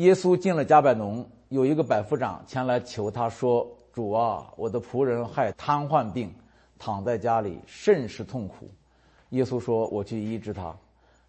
[0.00, 6.32] 耶稣进了加百农，有一个百夫长前来求他说：“主啊，我的仆人害瘫痪病，
[6.78, 8.66] 躺在家里，甚是痛苦。”
[9.28, 10.74] 耶稣说：“我去医治他。”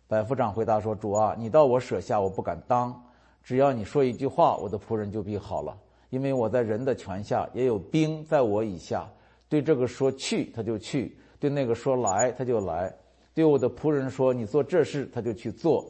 [0.08, 2.98] 百夫长回答说：“主啊，你到我舍下，我不敢当。
[3.44, 5.78] 只要你说一句话，我的仆人就必好了。
[6.10, 9.06] 因为我在人的权下，也有兵在我以下。
[9.50, 11.12] 对这个说去，他就去；
[11.42, 12.90] 对那个说来，他就来；
[13.34, 15.86] 对我的仆人说你做这事，他就去做。”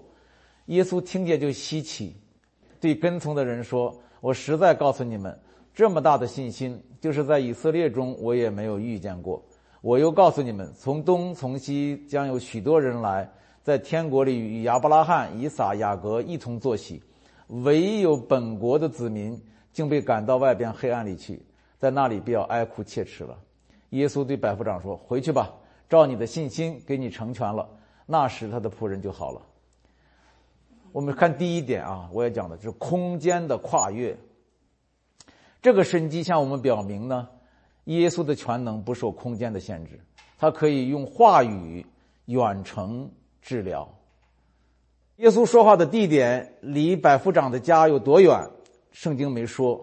[0.65, 2.15] 耶稣听见就稀奇。
[2.81, 5.39] 对跟从的人说：“我实在告诉你们，
[5.71, 9.41] 这么大的信心，就是在以色列中我也没有遇见过。
[9.81, 13.29] 我又告诉你们，从东从西将有许多人来，
[13.61, 16.99] 在天国里与亚伯拉罕、以撒、雅各一同坐席，
[17.47, 19.39] 唯有本国的子民
[19.71, 21.39] 竟被赶到外边黑暗里去，
[21.77, 23.37] 在那里必要哀哭切齿了。”
[23.91, 25.53] 耶稣对百夫长说：“回去吧，
[25.87, 27.69] 照你的信心给你成全了。
[28.07, 29.41] 那时他的仆人就好了。”
[30.91, 34.17] 我们看第一点啊，我也讲的就是空间的跨越。
[35.61, 37.29] 这个神迹向我们表明呢，
[37.85, 39.99] 耶稣的全能不受空间的限制，
[40.37, 41.85] 他可以用话语
[42.25, 43.09] 远程
[43.41, 43.87] 治疗。
[45.17, 48.49] 耶稣说话的地点离百夫长的家有多远？
[48.91, 49.81] 圣经没说，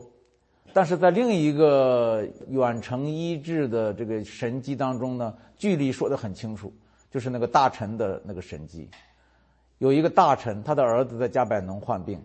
[0.75, 6.71] 但是在另一个远程医治的这个神迹当中呢，距离说的很清楚，
[7.11, 8.91] 就是那个大臣的那个神迹。
[9.79, 12.21] 有一个大臣，他的儿子在加百农患病，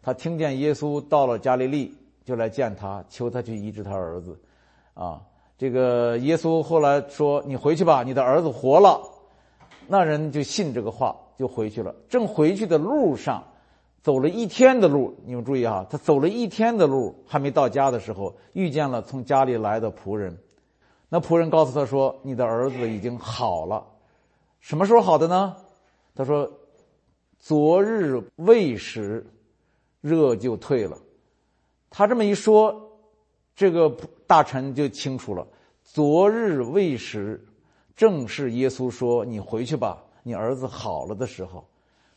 [0.00, 1.92] 他听见耶稣到了加利利，
[2.24, 4.38] 就来见他，求他去医治他儿子。
[4.94, 5.20] 啊，
[5.58, 9.00] 这个耶稣后来说：“你回去吧，你的儿子活了。”
[9.88, 11.92] 那人就信这个话，就回去了。
[12.08, 13.42] 正回去的路上，
[14.00, 20.38] 走了一天的路，你们注意哈，他走了一天的路，还没到家的时候，遇见了从家里来的仆人。
[21.08, 23.84] 那仆人告诉他说：“你的儿子已经好了。”
[24.60, 25.56] 什么时候好的呢？
[26.14, 26.48] 他说。
[27.42, 29.26] 昨日未食，
[30.00, 30.96] 热就退了。
[31.90, 32.88] 他这么一说，
[33.56, 33.90] 这个
[34.28, 35.44] 大臣就清楚了。
[35.82, 37.44] 昨日未食，
[37.96, 41.66] 正是耶稣说：“你回去吧，你儿子好了”的时候。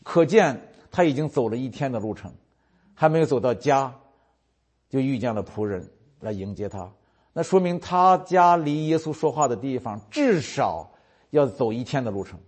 [0.03, 2.31] 可见他已经走了一天的路程，
[2.93, 3.91] 还没有走到家，
[4.87, 5.89] 就遇见了仆人
[6.19, 6.87] 来迎接他。
[7.33, 10.87] 那说明他家离耶稣说话的地方至少
[11.31, 12.39] 要走一天的路程。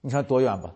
[0.00, 0.72] 你看多远吧？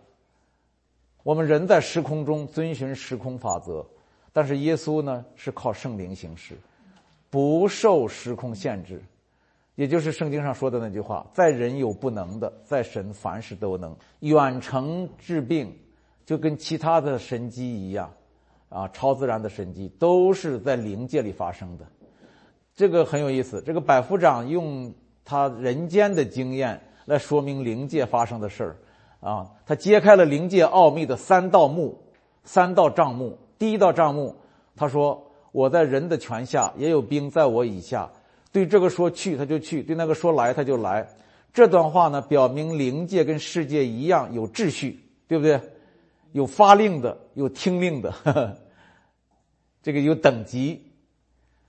[1.26, 3.84] 我们人在时空中遵循时空法则，
[4.32, 6.56] 但是耶稣呢是靠圣灵行事，
[7.30, 9.02] 不受时空限制，
[9.74, 13.92] 也就是圣经上说的那句话：在人有不能的，在神凡事都能。
[14.20, 15.76] 远程治病
[16.24, 18.08] 就跟其他的神迹一样，
[18.68, 21.84] 啊，超自然的神迹都是在灵界里发生的。
[22.72, 23.60] 这个很有意思。
[23.66, 24.94] 这个百夫长用
[25.24, 28.76] 他人间的经验来说明灵界发生的事儿。
[29.26, 31.98] 啊，他揭开了灵界奥秘的三道幕，
[32.44, 33.36] 三道账目。
[33.58, 34.36] 第一道账目，
[34.76, 35.20] 他说
[35.50, 38.08] ：“我在人的权下，也有兵在我以下。
[38.52, 41.08] 对这个说去，他就去；对那个说来，他就来。”
[41.52, 45.60] 这段话呢，表明灵界跟世界一样有秩序，对不对？
[46.30, 48.14] 有发令的，有听令的，
[49.82, 50.84] 这个有等级。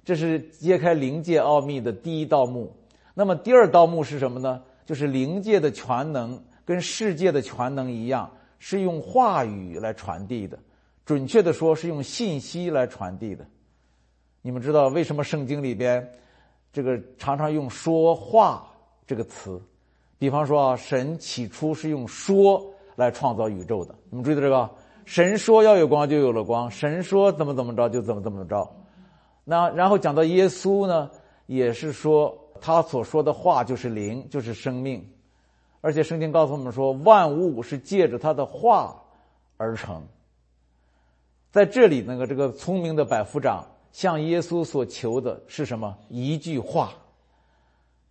[0.05, 2.71] 这是揭开灵界奥秘的第一道幕。
[3.15, 4.61] 那么第二道幕是什么呢？
[4.85, 6.39] 就是灵界的全能。
[6.67, 8.29] 跟世界的全能一样，
[8.59, 10.59] 是用话语来传递的，
[11.05, 13.45] 准确的说是用信息来传递的。
[14.41, 16.05] 你们知道为什么圣经里边
[16.73, 18.67] 这个常常用“说话”
[19.07, 19.61] 这个词？
[20.19, 22.61] 比方说啊，神起初是用说
[22.97, 23.95] 来创造宇宙的。
[24.09, 24.69] 你们注意到这个？
[25.05, 28.69] 神说要有光，就有了光；神说怎么怎么着，就怎么怎么着。
[29.45, 31.09] 那然后讲到耶稣呢，
[31.45, 35.09] 也是说他所说的话就是灵，就是生命。
[35.87, 39.01] 而且圣经告诉我们说，万物是借着他的话
[39.55, 40.05] 而成。
[41.49, 45.97] 在这里，那个这个聪明的百夫长向耶稣所求的是什么？
[46.09, 46.91] 一句话。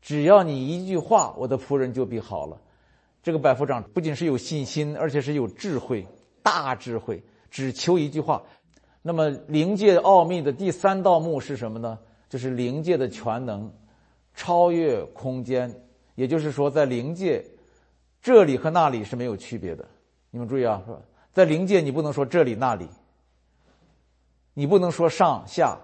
[0.00, 2.56] 只要你一句话，我的仆人就必好了。
[3.22, 6.06] 这个百夫长不仅是有信心，而且是有智慧，
[6.42, 8.42] 大智慧，只求一句话。
[9.02, 11.98] 那么灵界奥秘的第三道幕是什么呢？
[12.30, 13.70] 就是灵界的全能，
[14.32, 15.70] 超越空间。
[16.14, 17.44] 也就是说，在灵界。
[18.26, 19.86] 这里和那里是没有区别的，
[20.32, 20.98] 你们注意啊，是吧？
[21.32, 22.88] 在灵界，你不能说这里那里，
[24.52, 25.78] 你不能说上下，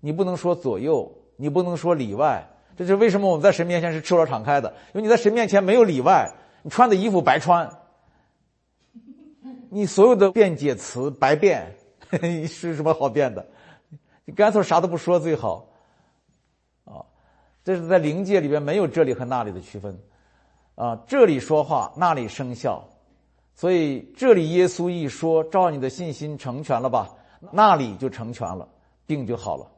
[0.00, 2.48] 你不能说左右，你不能说里外。
[2.78, 4.70] 这是为什么我们在神面前是赤裸敞开的？
[4.94, 7.70] 因为你在神面前没有里外，你穿的衣服白穿，
[9.68, 11.76] 你所有的辩解词白辩，
[12.48, 13.46] 是什么好辩的？
[14.24, 15.68] 你干脆啥都不说最好。
[16.86, 17.04] 啊，
[17.62, 19.94] 这是在灵界里边没有这里和那里的区分。
[20.82, 22.82] 啊，这里说话，那里生效，
[23.54, 27.14] 所以这里耶稣一说，照你的信心成全了吧？
[27.52, 28.68] 那里就成全了，
[29.06, 29.70] 病就好了。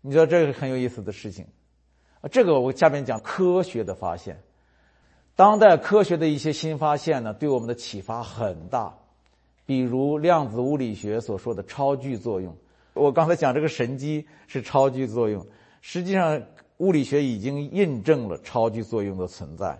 [0.00, 1.44] 你知道这个很有意思的事情，
[2.22, 4.42] 啊，这个我下面讲科学的发现，
[5.34, 8.96] 当代科学的一些新发现呢，对我们的启发很大，
[9.66, 12.56] 比如量子物理学所说的超距作用。
[12.94, 15.46] 我刚才讲这个神机是超距作用，
[15.82, 16.40] 实际上
[16.78, 19.78] 物理学已经印证了超距作用的存在。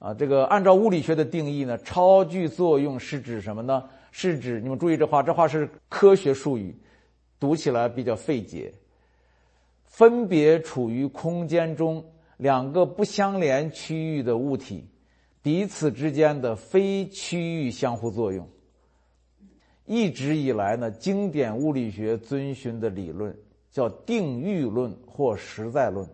[0.00, 3.84] 啊，这个按照物理学的定义呢，超距作用是指什么呢？
[4.10, 6.74] 是指你们注意这话，这话是科学术语，
[7.38, 8.72] 读起来比较费解。
[9.84, 12.02] 分别处于空间中
[12.38, 14.86] 两个不相连区域的物体，
[15.42, 18.48] 彼此之间的非区域相互作用。
[19.84, 23.36] 一直以来呢，经典物理学遵循的理论
[23.70, 26.08] 叫定域论或实在论。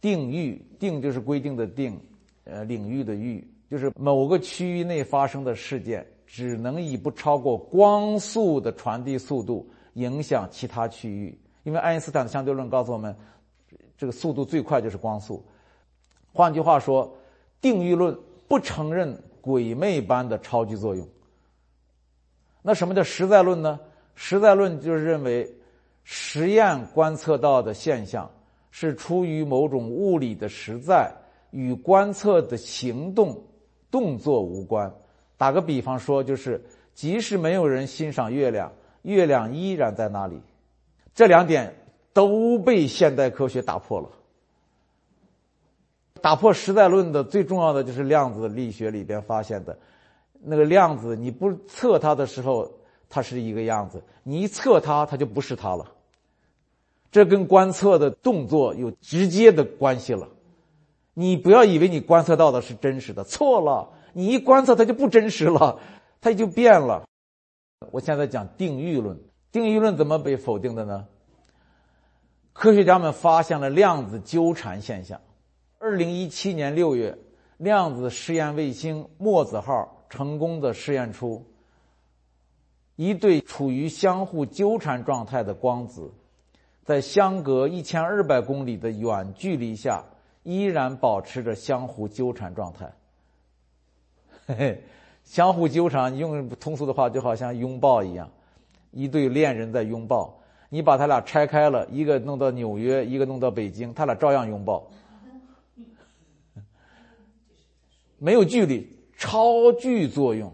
[0.00, 2.00] 定域定就是规定的定，
[2.48, 11.38] 呃，领域的域就是某个区域内发生的事件，只能以不超过光速的传递速度影响其他区域。
[11.64, 13.14] 因为爱因斯坦的相对论告诉我们，
[13.98, 15.44] 这个速度最快就是光速。
[16.32, 17.14] 换句话说，
[17.60, 18.16] 定域论
[18.48, 21.06] 不承认鬼魅般的超距作用。
[22.62, 23.78] 那什么叫实在论呢？
[24.14, 25.46] 实在论就是认为，
[26.04, 28.30] 实验观测到的现象
[28.70, 31.12] 是出于某种物理的实在，
[31.50, 33.44] 与观测的行动
[33.90, 34.92] 动作无关。
[35.36, 36.64] 打个比方说，就是
[36.94, 38.72] 即使没有人欣赏月亮，
[39.02, 40.40] 月亮依然在那里。
[41.14, 41.74] 这两点
[42.12, 44.08] 都被现代科学打破了。
[46.20, 49.78] 打破实在论的最重要的就是量子力学里边发现的，
[50.42, 52.68] 那个量子你不测它的时候，
[53.08, 55.92] 它是一个样子；你一测它，它就不是它了。
[57.12, 60.28] 这跟观测的动作有直接的关系了。
[61.18, 63.88] 你不要以为你观测到的是真实的，错了。
[64.12, 65.80] 你一观测它就不真实了，
[66.22, 67.08] 它就变了。
[67.90, 69.18] 我现在讲定域论。
[69.50, 71.08] 定域论怎么被否定的呢？
[72.52, 75.20] 科学家们发现了量子纠缠现象。
[75.80, 77.18] 二零一七年六月，
[77.56, 81.44] 量子试验卫星墨子号成功的试验出
[82.94, 86.12] 一对处于相互纠缠状态的光子，
[86.84, 90.04] 在相隔一千二百公里的远距离下，
[90.48, 92.90] 依然保持着相互纠缠状态。
[94.46, 94.82] 嘿嘿，
[95.22, 98.30] 相互纠缠，用通俗的话，就好像拥抱一样。
[98.90, 100.40] 一对恋人在拥抱，
[100.70, 104.90] 你把他俩拆开了，一个弄到纽约，一个弄到北京，他俩照样拥抱，
[108.16, 110.50] 没有距离，超距作用。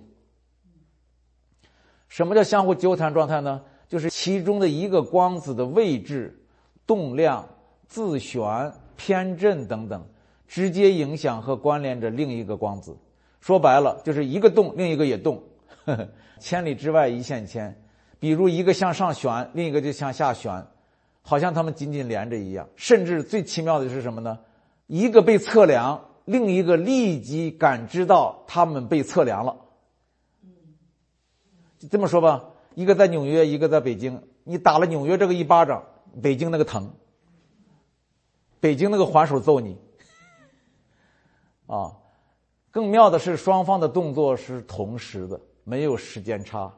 [2.09, 3.63] 什么叫相互纠缠状态呢？
[3.89, 6.37] 就是其中的一个光子的位置、
[6.85, 7.49] 动量、
[7.87, 10.07] 自旋、偏振等等，
[10.47, 12.97] 直接影响和关联着另一个光子。
[13.41, 15.43] 说白了，就是一个动，另一个也动，
[15.85, 16.09] 呵 呵
[16.39, 17.81] 千里之外一线牵。
[18.19, 20.67] 比如一个向上旋，另一个就向下旋，
[21.21, 22.69] 好像它们紧紧连着一样。
[22.77, 24.39] 甚至最奇妙的是什么呢？
[24.87, 29.57] 一个被测量，另一个立即感知到它们被测量了。
[31.91, 32.45] 这么说吧，
[32.75, 35.85] 一个在纽约，一个在北京，你打了纽约这个一巴掌，
[36.23, 36.95] 北京那个疼，
[38.65, 39.77] 北京那个还手揍你。
[41.67, 41.95] 啊，
[42.71, 46.73] 更妙的是，双方的动作是同时的，没有时间差。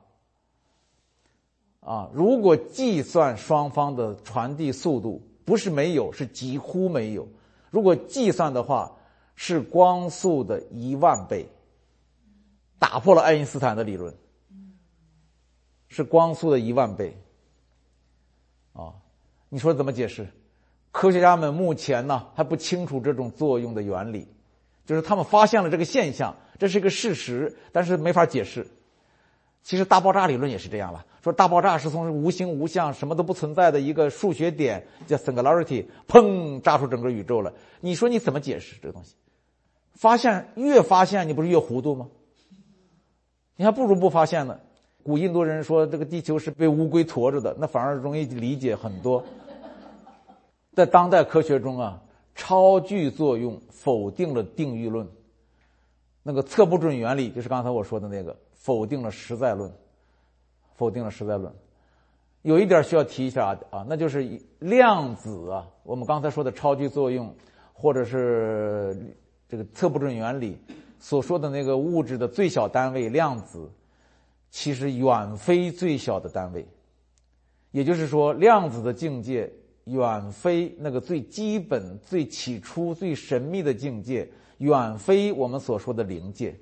[1.79, 7.25] 啊，如果计算双方的传递速度，不是没有，是几乎没有。
[7.71, 8.91] 如果计算的话，
[9.37, 11.49] 是光速的一万倍，
[12.81, 14.13] 打破了爱因斯坦的理论，
[15.87, 17.17] 是光速的一万倍。
[18.73, 18.93] 啊，
[19.49, 20.29] 你说怎么解释？
[20.97, 24.27] 科学家们目前呢还不清楚这种作用的原理，
[24.87, 28.67] 就是他们发现了这个现象，这是一个事实，但是没法解释。
[29.63, 31.05] 其实大爆炸理论也是这样了。
[31.23, 37.53] 说大爆炸是从无形无相、什么都不存在的一个数学点叫 singularity，砰，炸出整个宇宙了。
[37.81, 39.17] 你说你怎么解释这个东西？
[39.93, 42.09] 发现越发现，你不是越糊涂吗？
[43.57, 44.59] 你还不如不发现呢。
[45.03, 49.23] 古印度人说这个地球是被乌龟驮着的，那反而容易理解很多。
[50.77, 52.01] 在当代科学中啊，
[52.37, 55.09] 超距作用否定了定域论，
[56.23, 59.73] 那个测不准原理就是刚才我说的那个，否定了实在论。
[60.75, 61.51] 否定了实在论，
[62.43, 67.35] 有一点需要提一下啊，那就是量子啊，我们刚才说的超距作用，
[67.73, 68.95] 或者是
[69.49, 70.59] 这个测不准原理
[71.01, 73.71] 所说的那个物质的最小单位量子，
[74.51, 76.67] 其实远非最小的单位，
[77.71, 79.51] 也就是说，量子的境界
[79.87, 84.29] 远非那个最基本、最起初、最神秘的境界，
[84.59, 86.55] 远非我们所说的灵界。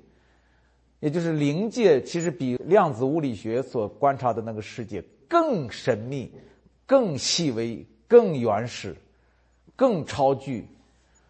[0.99, 6.31] 也就是灵界其实比量子物理学所观察的那个世界更神秘、
[6.85, 8.95] 更细微、更原始、
[9.75, 10.67] 更超巨。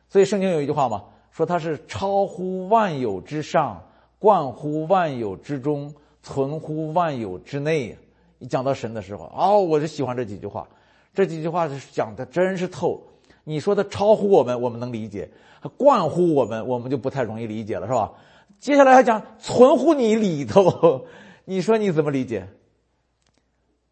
[0.09, 3.81] 所以圣经有一句话嘛，说它是超乎万有之上，
[4.19, 7.97] 贯乎万有之中，存乎万有之内。
[8.39, 10.67] 一讲到神的时候，哦，我就喜欢这几句话。
[11.15, 13.01] 这几句话是讲的真是透。
[13.45, 15.29] 你说的超乎我们，我们能理解；
[15.77, 18.11] 惯乎我们，我们就不太容易理解了，是吧？
[18.59, 21.05] 接下来还讲存乎你里头，
[21.45, 22.47] 你说你怎么理解？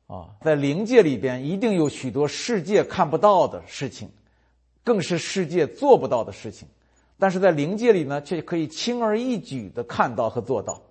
[0.07, 4.09] 啊，在灵界里边一定有许多世界看不到的事情，
[4.83, 6.67] 更是世界做不到的事情，
[7.17, 10.81] 但是在灵界里呢，却可以轻而易举的看到和做到。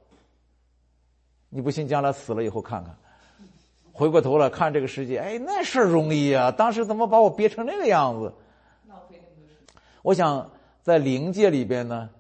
[1.49, 2.97] 你不信，将来死了以后看看，
[3.93, 6.51] 回过头来看这个世界，哎，那事儿容易啊！
[6.51, 8.33] 当时怎么把我憋成那个样子？
[10.03, 10.51] 我想
[10.83, 12.11] 在灵界里边呢。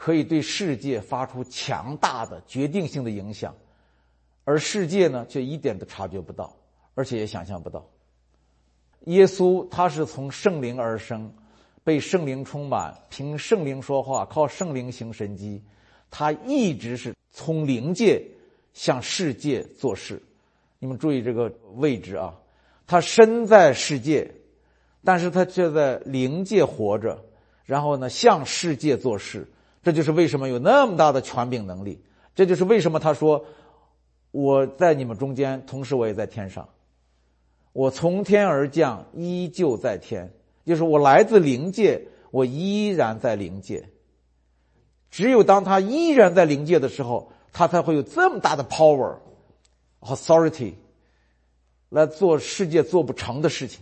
[0.00, 3.52] 可以对世界发出强大的决定性的影响，
[4.44, 6.54] 而世界呢，却一点都察觉不到，
[6.94, 7.84] 而且也想象不到。
[9.06, 11.34] 耶稣他是从圣灵而生，
[11.82, 15.60] 被圣灵充满，凭圣灵说话，靠圣灵行神迹。
[16.12, 18.24] 他一直是从灵界
[18.74, 20.22] 向世界做事。
[20.78, 22.34] 你们注意这个位置啊，
[22.86, 24.32] 他身在世界，
[25.04, 27.24] 但是他却在灵界活着，
[27.64, 29.48] 然后呢，向世界做事。
[29.82, 32.02] 这就是为什么有那么大的权柄能力。
[32.34, 33.44] 这就是为什么他说
[34.30, 36.68] ：“我在你们中间，同时我也在天上。
[37.72, 40.32] 我从天而降，依旧在天。
[40.64, 43.88] 就是我来自灵界，我依然在灵界。
[45.10, 49.16] 只有当他依然在灵界的时候，他才会有这么大的 power、
[50.00, 50.74] authority
[51.88, 53.80] 来做世界做不成的事情。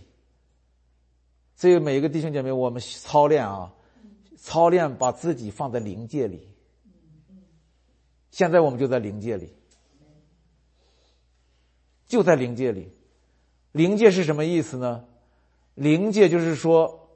[1.55, 3.73] 所以，每一个弟兄姐妹，我们操练啊。”
[4.39, 6.47] 操练把自己放在灵界里，
[8.29, 9.51] 现在我们就在灵界里，
[12.05, 12.87] 就在灵界里。
[13.71, 15.03] 灵界是什么意思呢？
[15.73, 17.09] 灵界就是说，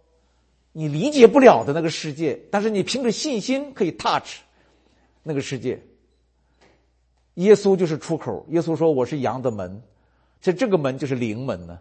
[0.71, 4.39] 你理解不了的那个世界，但是你凭着信心可以 touch
[5.21, 5.81] 那个世界。
[7.41, 8.45] 耶稣就是出口。
[8.49, 9.81] 耶稣说：“我是羊的门。”
[10.41, 11.79] 这这个门就是灵门呢，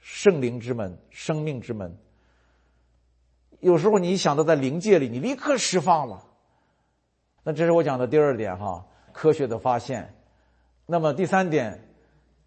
[0.00, 1.94] 圣灵之门，生命之门。
[3.60, 6.24] 有时候你想到在灵界里，你立刻释放了。
[7.42, 10.14] 那这是我讲的第二点哈，科学的发现。
[10.86, 11.86] 那么第三点，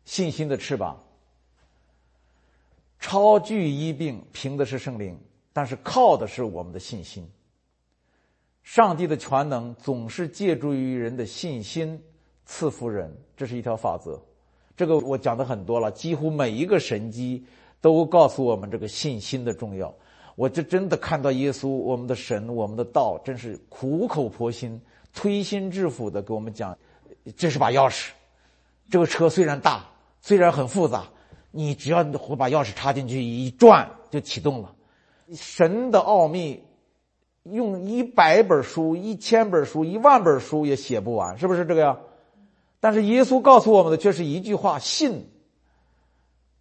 [0.05, 0.97] 信心的翅膀。
[2.99, 5.19] 超巨医病凭的是圣灵，
[5.53, 7.29] 但是靠的是我们的信心。
[8.63, 12.01] 上帝的全能总是借助于人的信心
[12.45, 14.21] 赐福人，这是一条法则。
[14.77, 17.45] 这个我讲的很多了，几乎每一个神迹
[17.81, 19.93] 都告诉我们这个信心的重要。
[20.35, 24.81] 我就真的看到耶稣，我们的神，我们的道，真是苦口婆心、
[25.13, 26.75] 推心置腹的给我们讲，
[27.35, 28.09] 这是把钥匙。
[28.89, 29.85] 这个车虽然大，
[30.21, 31.05] 虽然很复杂，
[31.51, 34.73] 你只要把钥匙插进去一转就启动了。
[35.33, 36.63] 神的奥秘，
[37.43, 41.99] 用一百本书、一千本书、一万本书也写不完，是不是这个呀？
[42.79, 45.29] 但是耶稣告诉我们的却是一句话：信，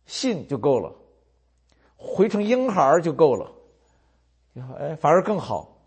[0.06, 0.94] 信就够了，
[1.96, 3.52] 回成婴孩就够了。
[4.78, 5.78] 哎，反而更好。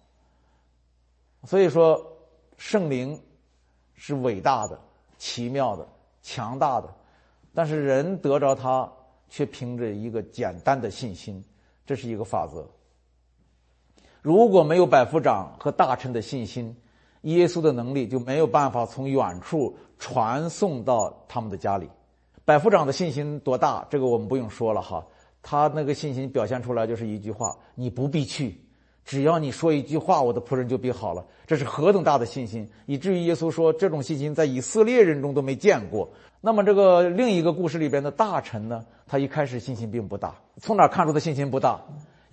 [1.45, 2.17] 所以说，
[2.57, 3.21] 圣灵
[3.95, 4.79] 是伟大的、
[5.17, 5.87] 奇妙的、
[6.21, 6.93] 强大的，
[7.53, 8.91] 但是人得着它，
[9.27, 11.43] 却凭着一个简单的信心，
[11.85, 12.67] 这是一个法则。
[14.23, 16.73] 如果没有百夫长和大臣的信心，
[17.23, 21.89] 耶稣的能力就没有办法从远处传送到他们的家里。
[22.45, 23.85] 百夫长的信心多大？
[23.89, 25.05] 这个我们不用说了哈。
[25.41, 28.57] 他那个信心表现出来就是一句话：“你不必去，
[29.03, 36.09] 只要你说一句话，我的仆人就必好了。”这是何等大的信心，以至于耶稣说这种信心在以色列人中都没见过。
[36.39, 38.85] 那么这个另一个故事里边的大臣呢？
[39.05, 41.81] 他一开始信心并不大，从哪看出他信心不大？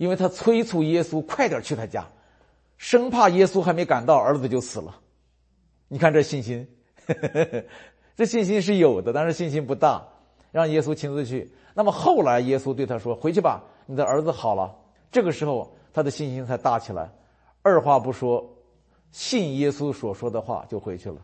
[0.01, 2.03] 因为他催促耶稣快点去他家，
[2.79, 4.99] 生怕耶稣还没赶到，儿子就死了。
[5.87, 6.67] 你看这信心，
[8.17, 10.03] 这信心是有的，但是信心不大，
[10.51, 11.53] 让耶稣亲自去。
[11.75, 14.75] 那么后来，耶稣对他说：“回去吧，你的儿子好了。”
[15.11, 17.07] 这个时候，他的信心才大起来，
[17.61, 18.43] 二话不说，
[19.11, 21.17] 信耶稣所说的话就回去了。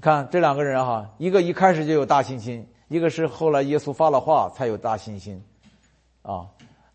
[0.00, 5.42] 看这两个人哈，一个一开始就有大信心，一个是后来耶稣发了话才有大信心，
[6.22, 6.46] 啊，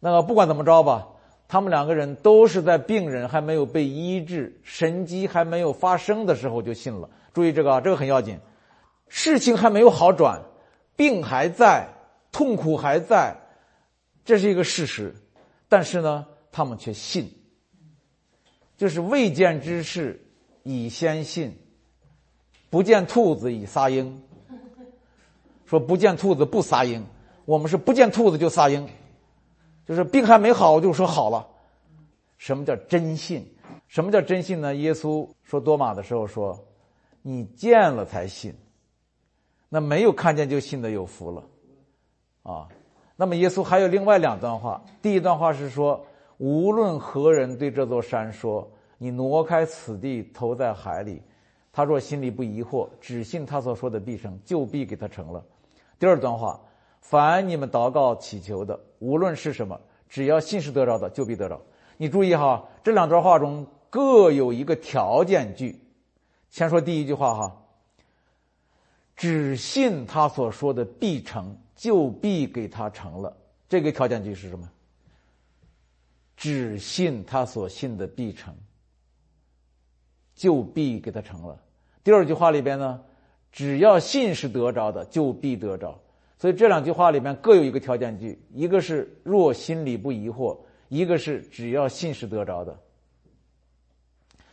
[0.04, 1.08] 那个不管怎么着吧，
[1.48, 7.10] 他们两个人都是在病人还没有被医治、神迹还没有发生的时候就信了。
[7.34, 8.38] 注意这个，这个很要紧，
[9.08, 10.42] 事情还没有好转，
[10.98, 11.88] 病还在。
[12.34, 13.38] 痛苦还在，
[14.26, 15.14] 这是一个事实，
[15.70, 17.32] 但是呢，他们却信，
[18.76, 20.20] 就是未见之事
[20.64, 21.56] 以先信，
[22.72, 24.20] 不见兔子以撒鹰。
[25.66, 27.06] 说不见兔子不撒鹰，
[27.46, 28.90] 我们是不见兔子就撒鹰，
[29.86, 31.48] 就是病还没好就说好了。
[32.38, 33.46] 什么叫真信？
[33.88, 34.74] 什么叫真信呢？
[34.76, 36.58] 耶稣说多马的时候说
[37.22, 38.54] ：“你见了才信，
[39.70, 41.44] 那没有看见就信的有福了。”
[42.44, 42.68] 啊，
[43.16, 44.84] 那么耶稣还有另外两段话。
[45.02, 46.04] 第一段话是说
[46.38, 51.22] ：“无论何人对这座山说，你挪开此地，投在海里，
[51.72, 55.44] 他若心里不疑惑，只信他所说的必成，就必给他成了。”
[56.00, 56.60] 第二段话
[57.04, 61.62] ：“凡你们祷告祈求的，无论是什么，只要信是得着的，就必得着。”
[61.98, 65.80] 你注意哈，这两段话中各有一个条件句。
[66.50, 67.62] 先说第一句话哈，
[69.16, 73.38] 只信他所说的必成就必给他成了。
[73.70, 74.70] 这个条件句是什么？
[76.36, 78.56] 只信他所信的必成
[80.34, 81.60] 就必给他成了。
[82.04, 83.02] 第二句话里边呢，
[83.52, 86.00] 只要信是得着的，就必得着。
[86.38, 90.58] 所以这两句话里面各有一个条件句，一个是若心里不疑惑。
[90.90, 92.78] 一个是只要信是得着的，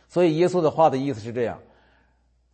[0.07, 1.59] 所以耶稣的话的意思是这样：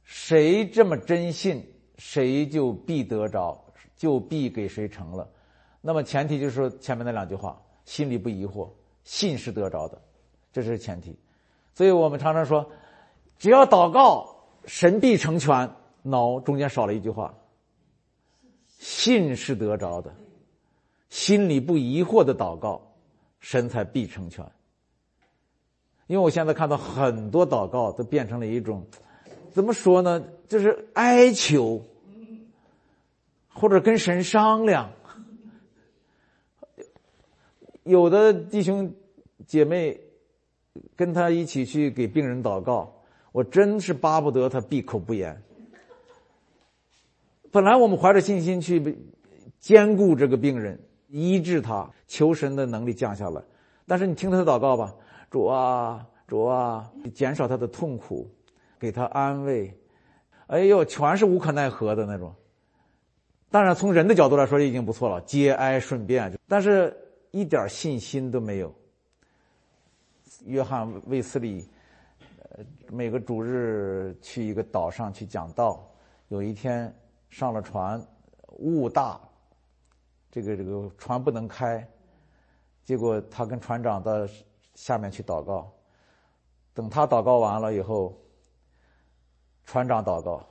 [0.03, 1.65] 谁这么真信，
[1.97, 3.57] 谁就必得着，
[3.95, 5.25] 就必给谁成了。
[5.79, 8.67] 那么前提就是说前面那两句话，心里不疑惑，
[9.05, 10.01] 信是得着的，
[10.51, 11.17] 这是前提。
[11.73, 12.69] 所以我们常常说，
[13.37, 14.27] 只要祷告，
[14.65, 15.69] 神必成全。
[16.01, 17.33] 脑中间少了一句话，
[18.77, 20.13] 信是得着的，
[21.09, 22.81] 心里不疑惑的祷告。
[23.39, 24.43] 神才必成全。
[26.07, 28.85] 因为我现在看到很多祷告都变成了一种，
[29.51, 30.21] 怎么说呢？
[30.47, 31.81] 就是哀求，
[33.47, 34.89] 或者跟神商量。
[37.83, 38.91] 有的弟兄
[39.45, 39.97] 姐妹
[40.95, 42.91] 跟他一起去给病人祷告，
[43.31, 45.41] 我真是巴不得他闭口不言。
[47.57, 48.95] 本来我们怀着信心去
[49.59, 50.79] 兼顾这个病人。
[51.07, 53.41] 医治他，求神的能力降下来。
[53.87, 54.93] 但是你听他的祷告吧，
[55.31, 58.29] 主啊，主啊，减少他的痛苦，
[58.77, 59.75] 给他安慰。
[60.45, 62.31] 哎呦，全是无可奈何的那种。
[63.49, 66.31] 当然，从人的角度来说已经不错了，节哀顺变。
[66.47, 66.95] 但是
[67.31, 68.71] 一点信心都没有。
[70.45, 71.67] 约翰卫斯理，
[72.51, 75.83] 呃，每个主日去一个岛上去讲道。
[76.27, 76.93] 有一天
[77.29, 78.01] 上了船，
[78.59, 79.19] 雾大。
[80.31, 81.87] 这个这个船不能开，
[82.83, 84.11] 结果他跟船长到
[84.75, 85.71] 下面去祷告。
[86.73, 88.15] 等他祷告完了以后，
[89.65, 90.45] 船长祷告，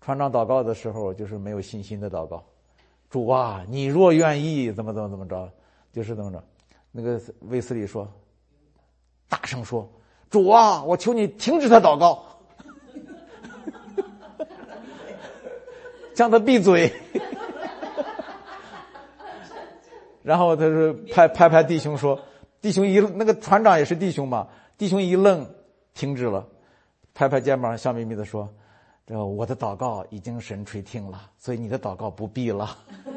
[0.00, 2.42] 船长祷告的时候就是没有信心的祷告。
[3.10, 5.52] 主啊，你若愿意，怎么怎么怎么着，
[5.92, 6.42] 就是怎么着。
[6.90, 8.08] 那个卫斯理说，
[9.28, 9.88] 大声说
[10.30, 12.24] ：“主啊，我求你停止他祷告，
[16.14, 16.92] 叫他闭嘴。
[20.22, 22.18] ”然后他说：“拍拍拍弟兄说，
[22.60, 24.48] 弟兄一那个船长也是弟兄嘛，
[24.78, 25.46] 弟兄一愣，
[25.92, 26.46] 停止了，
[27.12, 28.48] 拍拍肩膀，笑眯眯的说
[29.06, 32.74] ：‘这我的祷告已经神垂听了，所以你的祷告不必了。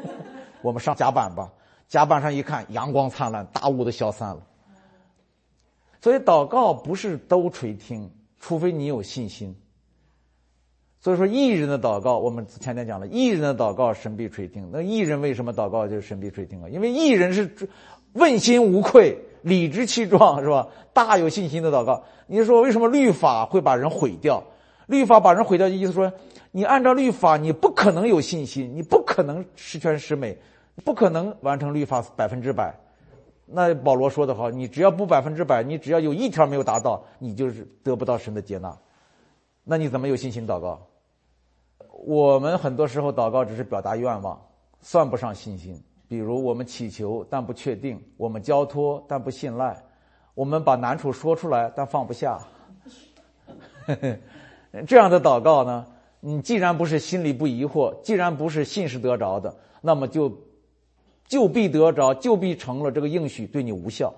[0.60, 1.50] 我们上甲板吧。’
[1.88, 4.42] 甲板上一看，阳光灿烂，大雾都消散了。
[6.02, 9.56] 所以祷告不是都垂听，除非你有信心。”
[11.00, 14.68] 所以说，艺人的祷告，我们前天讲了，艺人的祷告神必垂听。
[14.72, 16.68] 那艺人为什么祷告就是神必垂听啊？
[16.68, 17.48] 因为艺人是
[18.14, 20.66] 问心无愧、理直气壮，是吧？
[20.92, 22.02] 大有信心的祷告。
[22.26, 24.42] 你说为什么律法会把人毁掉？
[24.86, 26.12] 律法把人毁掉的意思说，
[26.50, 30.36] 你按照律法，你不可能有信心，你不可能十全十美，
[30.84, 32.74] 不可能完成律法百分之百。
[33.46, 38.76] 那保罗说的好，你只要不百分之百，你只要有一条没有达到，你就是得不到神的接纳。
[39.62, 40.87] 那你怎么有信心祷告？
[42.04, 44.40] 我们很多时候祷告只是表达愿望，
[44.80, 45.82] 算不上信心。
[46.06, 49.76] 比如我们祈求但不确定，我们交托但不信赖，
[50.34, 52.40] 我们把难处说出来但放不下。
[54.86, 55.86] 这样的祷告呢？
[56.20, 60.32] 你既然不是心里不疑惑，既然不是信是得着的，那么就
[61.26, 62.90] 就必得着，就必成了。
[62.90, 64.14] 这个应许对你无效。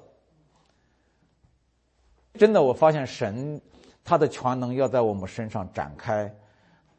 [2.35, 3.61] 真的，我发现神。
[4.03, 6.35] 他的全能要在我们身上展开，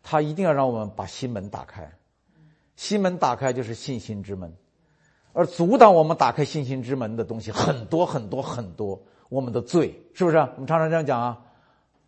[0.03, 1.91] 他一定要让我们把心门打开，
[2.75, 4.53] 心门打开就是信心之门，
[5.33, 10.37] 而阻挡我们打开信心之门的东西很多很多很多，我们的罪是不是？
[10.37, 11.45] 我们常常这样讲啊，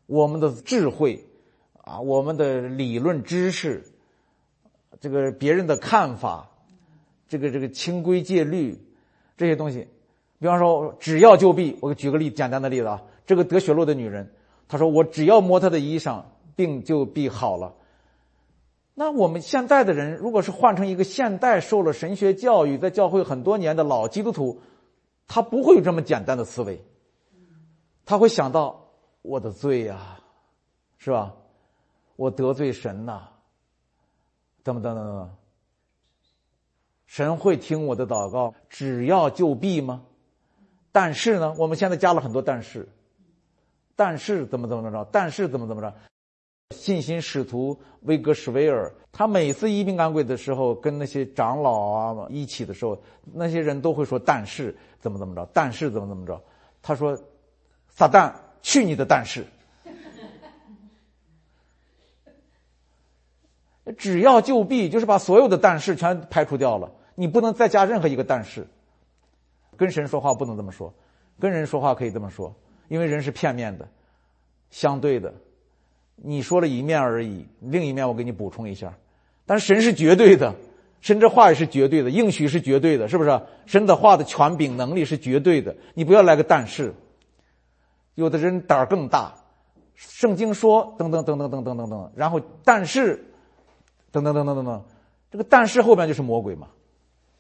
[0.05, 1.25] 我们的智慧
[1.81, 3.83] 啊，我们的理论知识，
[4.99, 6.49] 这个别人的看法，
[7.27, 8.79] 这个这个清规戒律
[9.37, 9.87] 这些东西，
[10.39, 14.31] 比方说只要就必，我举个例简单的例子啊，这个得血路的女人。
[14.65, 16.23] 她说：“我只要摸她的衣裳，
[16.55, 17.71] 病就必好了。”
[18.95, 24.61] 那我们现在的人，如果是换成一个现代受了神学教育、在教会很多年的老基督徒，
[25.27, 26.83] 他不会有这么简单的思维，
[28.05, 28.87] 他会想到
[29.21, 30.19] 我的罪呀，
[30.97, 31.33] 是吧？
[32.15, 33.29] 我得罪神呐，
[34.61, 35.35] 等等等等。
[37.07, 40.03] 神会听我的祷告，只要就必吗？
[40.91, 42.87] 但是呢，我们现在加了很多但是，
[43.95, 45.03] 但是怎么怎么着？
[45.11, 45.93] 但是怎么怎么着？
[46.73, 53.01] 信心使徒威格什维尔，他每次一病赶鬼的时候，跟那些长老啊一起的时候，
[53.33, 55.47] 那些人都会说：“但是怎么怎么着？
[55.53, 56.41] 但是怎么怎么着？”
[56.83, 57.17] 他说
[57.87, 59.45] ：“撒旦，去你的但是！
[63.97, 66.91] 只要就弊，就是把所有的但是全排除掉了。
[67.15, 68.67] 你不能再加任何一个但是。
[69.77, 70.93] 跟神说话不能这么说，
[71.39, 72.53] 跟人说话可以这么说，
[72.89, 73.87] 因为人是片面的，
[74.69, 75.33] 相对的。”
[76.15, 78.93] 你说了一面而已，另一面我给你补充一下。
[79.45, 80.55] 但是神是绝对的，
[81.01, 83.41] 神这话也是绝对的，应许是绝对的，是不是？
[83.65, 86.93] 神的话的权柄能力是绝对的，你不要来个但是。
[88.15, 89.33] 有的人胆儿更大，
[89.95, 93.25] 圣经说等等等等等等等等，然后但是
[94.11, 94.85] 等等等等等等，
[95.31, 96.67] 这个但是后边就是魔鬼嘛。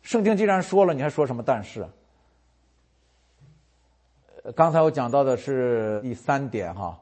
[0.01, 1.87] 圣经既然说了，你还说什么但是？
[4.55, 6.99] 刚才我讲到的是第三点哈。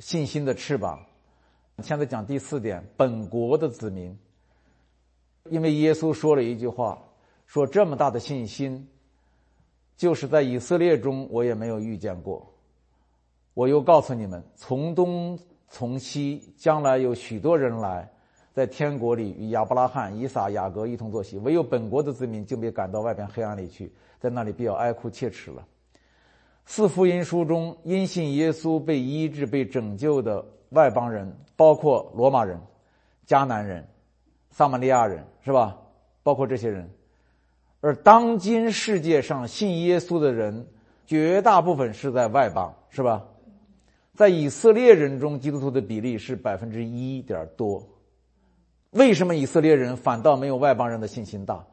[0.00, 1.04] 信心的翅膀。
[1.82, 4.18] 现在讲第四点，本国的子民。
[5.50, 6.98] 因为耶稣说了一句话，
[7.46, 8.88] 说这么大的信心，
[9.96, 12.46] 就是在以色列中我也没有遇见过。
[13.54, 18.10] 我又告诉你们，从东从西，将来有许多人来，
[18.52, 21.38] 在天国里与亚伯拉罕、以撒、雅各一同坐席。
[21.38, 25.66] 唯有本国的子民就被赶到外边黑暗里去，在那里必要哀哭切齿了。
[26.70, 32.60] 四福音书中，因信耶稣被医治、被拯救的外邦人，包括罗马人、
[33.26, 33.88] 迦南人、
[34.50, 35.78] 撒玛利亚人，是吧？
[36.22, 36.88] 包括这些人。
[37.80, 40.66] 而当今世界上信耶稣的人，
[41.06, 43.24] 绝大部分是在外邦，是吧？
[44.14, 47.82] 在以色列人中，基督徒的比例是百分之一点多。
[48.90, 51.64] 为什么以色列人反倒没有外邦人的信心大？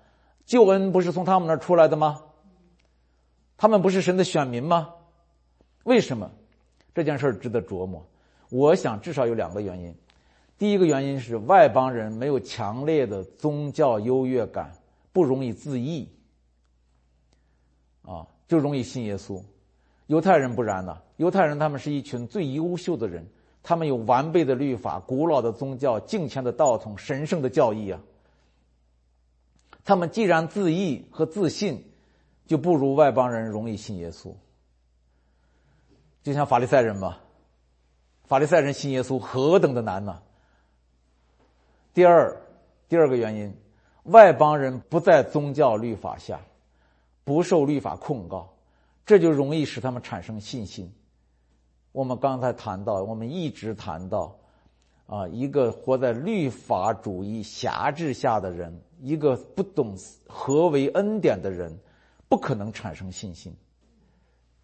[0.46, 2.22] 救恩不是从他们那儿出来的吗？
[3.58, 4.94] 他们不是神的选民吗？
[5.84, 6.32] 为什么
[6.94, 8.06] 这件事值得琢磨？
[8.50, 9.96] 我想至少有两个原因。
[10.58, 14.74] 第一个原因是外邦人没有强烈的宗教优越感，
[15.14, 16.10] 不容易自义，
[18.02, 19.42] 啊，就容易信耶稣。
[20.08, 20.98] 犹太人不然呢？
[21.18, 23.26] 犹太人他们是一群最优秀的人，
[23.64, 28.02] 他们有完备的律法、古老的宗教、敬虔的道统、神圣的教义啊。
[29.84, 31.84] 他们既然自义和自信。
[32.48, 34.34] 就不如外邦人容易信耶稣，
[36.22, 37.18] 就像法利赛人嘛，
[38.26, 40.22] 法利赛人信耶稣何等的难呢？
[41.94, 42.40] 第二，
[42.88, 43.56] 第二个原因，
[44.04, 46.40] 外邦人不在宗教律法下，
[47.24, 48.54] 不受律法控告，
[49.06, 50.94] 这就容易使他们产生信心。
[51.92, 54.38] 我们刚才谈到，我们一直谈到，
[55.08, 59.96] 啊，一个活在律法主义辖制下的人，一个不懂
[60.28, 61.76] 何为恩典的人。
[62.36, 63.56] 不可能产生信心，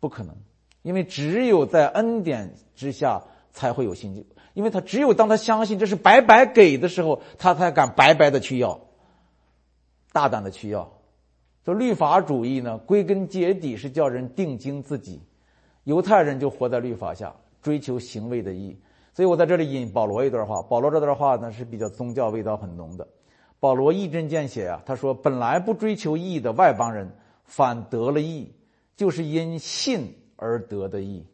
[0.02, 0.36] 不可能，
[0.82, 4.28] 因为只有在恩典之下才会有信心。
[4.54, 8.82] 因为他只有当他相信这是白白给的时候，他才敢白白的去要，
[10.12, 10.92] 大胆的去要。
[11.64, 15.22] 说律法主义呢，归根结底是叫人定睛自己。
[15.86, 18.78] 犹太人就活在律法下，追求行为的义。
[19.14, 23.08] 所以我在这里引保罗一段话，保罗这段话呢是比较宗教味道很浓的。
[23.62, 27.10] 保罗一针见血啊，他说：“本来不追求义的外邦人。”
[27.46, 28.52] 反得了义，
[28.96, 31.26] 就是因信而得的义。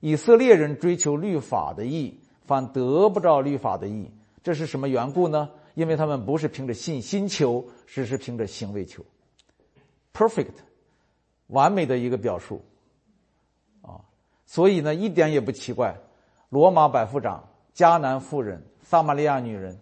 [0.00, 4.10] 以色列人追求律法的义，反得不着律法的义。
[4.42, 5.50] 这是什么缘故呢？
[5.74, 9.04] 因为他们不是凭着信心求，只是凭着行为求。
[10.12, 10.54] Perfect，
[11.46, 12.62] 完美的一个表述
[13.82, 14.00] 啊！
[14.46, 15.96] 所以呢，一点也不奇怪。
[16.48, 19.78] 罗马百夫长、迦南妇人、撒玛利亚女人，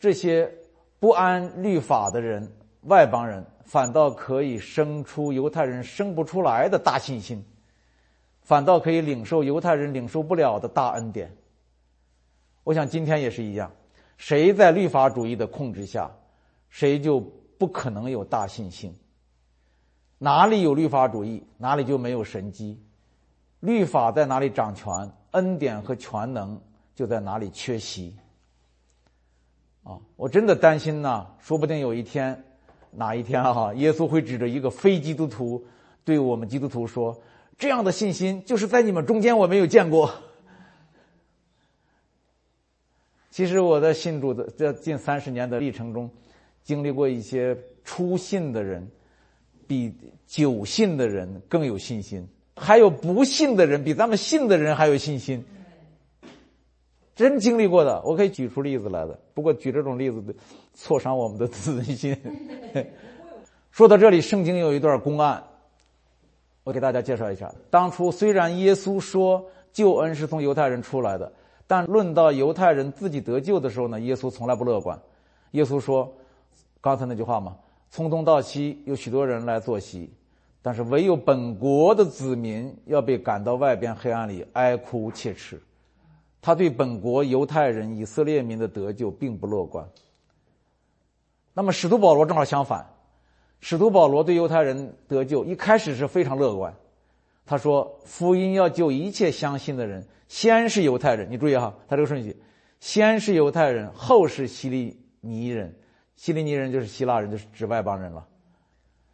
[0.00, 0.50] 这些
[0.98, 2.50] 不安律法的人。
[2.88, 7.44] 外邦人反倒可以生出犹太人生不出来的大信心，
[8.42, 11.30] 反倒可以领受犹太人领受不了的大恩典。
[12.64, 13.70] 我想今天也是一样，
[14.16, 16.10] 谁在律法主义的控制下，
[16.70, 17.20] 谁就
[17.58, 18.94] 不可能有大信心。
[20.18, 22.82] 哪里有律法主义，哪里就没有神机。
[23.60, 26.60] 律法在哪里掌权，恩典和全能
[26.94, 28.16] 就在哪里缺席。
[29.84, 32.44] 啊，我真的担心呢，说不定有一天。
[32.92, 35.64] 哪一天哈耶稣会指着一个非基督徒
[36.04, 37.16] 对我们基督徒说
[37.56, 40.12] 这样的信心就是在你们中间我没有见过。
[43.30, 46.08] 其实我在信主的这近三十年的历程中
[46.62, 48.86] 经历过一些初信的人
[49.66, 49.92] 比
[50.26, 55.44] 久信的人更有信心还有不信的人比咱们信的人还有信心。
[57.18, 59.18] 真经历过的，我可以举出例子来的。
[59.34, 60.22] 不过举这种例子，
[60.72, 62.16] 挫伤我们的自尊心。
[63.72, 65.42] 说到这里，圣经有一段公案，
[66.62, 67.52] 我给大家介绍一下。
[67.70, 71.32] 当初虽然耶稣说救恩是从犹太人出来的。
[71.66, 74.96] 但论到犹太人自己得救的时候呢，耶稣从来不乐观。
[75.50, 76.10] 耶稣说
[76.80, 77.56] ：“刚才那句话嘛，
[77.90, 80.08] 从东到西有许多人来做席，
[80.62, 85.60] 但是唯有本国的子民要被赶到外边黑暗里哀哭切齿。”
[86.40, 89.88] 他对本国犹太人、以色列民的得救并不乐观。
[91.54, 92.86] 那么使徒保罗正好相反，
[93.60, 96.74] 使徒保罗对犹太人得救一开始是非常乐观。
[97.44, 102.36] 他说：“福音要救一切相信的人。”先是犹太人，你注意哈，他这个顺序，
[102.80, 105.74] 先是犹太人，后是希利尼人，
[106.16, 108.26] 希利尼人就是希腊人，就是指外邦人了。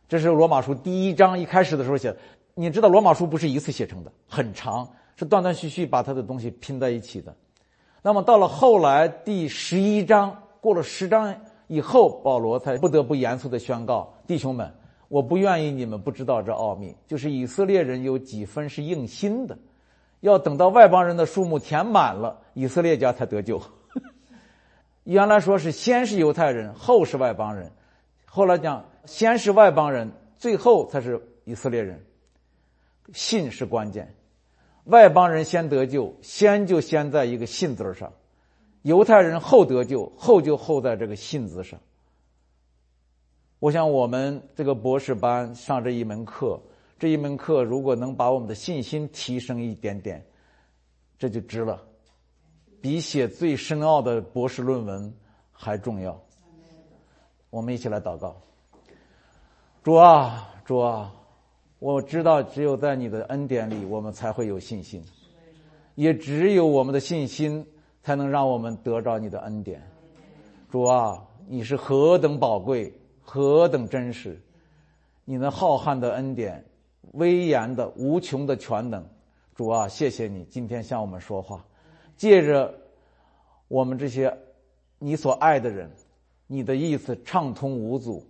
[0.08, 2.18] 这是罗马书第一章一开始的时候写的。
[2.54, 7.34] 你知道罗马书不是一次写成的，很长，是断断续续把他的东西拼在一起的。
[8.02, 11.34] 那么到了后来第十一章，过了十章
[11.66, 14.70] 以后，保罗才不得不严肃的宣告：弟兄们，
[15.08, 19.56] 我不愿意你们不知道这奥秘，就是以色列人有几分是硬心的。
[20.20, 23.60] 要等到外邦人的数目填满了，以色列家才得救。
[25.04, 27.70] 原来说是先是犹太人，后是外邦人，
[28.24, 32.02] 后来讲先是外邦人，最后才是以色列人。
[33.12, 34.14] 信是关键，
[34.84, 38.08] 外邦人先得救，先就先在一个信字上；
[38.82, 41.80] 犹太人后得救，后就后在这个信字上。
[43.60, 46.60] 我想我们这个博士班上这一门课。
[46.96, 50.24] 这一门课如果能把我们的信心提升一点点，
[51.18, 51.82] 这就值了，
[52.80, 55.12] 比写最深奥的博士论文
[55.50, 56.18] 还重要。
[57.50, 58.36] 我们一起来祷告：
[59.82, 61.12] 主啊，主啊，
[61.84, 65.02] 我知道只有在你的恩典里，我们才会有信心；
[65.96, 67.62] 也只有我们的信心，
[68.02, 69.82] 才能让我们得着你的恩典。
[70.70, 74.40] 主啊，你是何等宝贵，何等真实，
[75.26, 76.64] 你那浩瀚的恩典。
[77.12, 79.06] 威严的、无穷的全能，
[79.54, 81.62] 主啊，谢谢你今天向我们说话，
[82.16, 82.74] 借着
[83.68, 84.34] 我们这些
[84.98, 85.90] 你所爱的人，
[86.46, 88.26] 你的意思畅通无阻、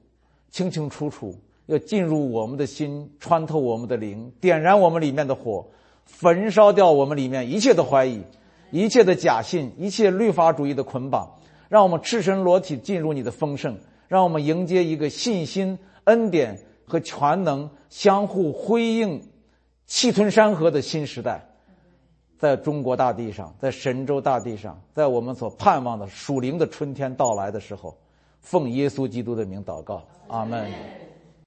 [0.50, 5.66] 清清楚楚，要进入我们的心，穿透我们的灵，点燃我们里面的火，
[6.04, 8.22] 焚烧掉我们里面一切的怀疑、
[8.70, 11.28] 一切的假信、一切律法主义的捆绑，
[11.68, 13.76] 让我们赤身裸体进入你的丰盛，
[14.08, 16.58] 让我们迎接一个信心、恩典。
[16.86, 19.18] 和全能相互辉映、
[19.86, 21.42] 气吞山河的新时代，
[22.38, 27.96] 在中国大地上，在神州大地上，在我们所盼望的属灵的春天到来的时候，
[28.42, 30.70] 奉耶稣基督的名祷告，阿门。